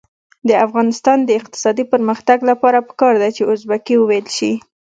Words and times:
د 0.49 0.51
افغانستان 0.65 1.17
د 1.23 1.29
اقتصادي 1.39 1.83
پرمختګ 1.93 2.37
لپاره 2.49 2.85
پکار 2.89 3.13
ده 3.21 3.29
چې 3.35 3.41
ازبکي 3.51 3.95
وویل 3.99 4.27
شي. 4.37 4.53